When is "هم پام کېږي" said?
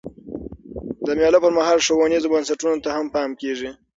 2.97-3.69